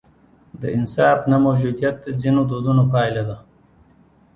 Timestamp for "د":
0.61-0.63, 2.01-2.07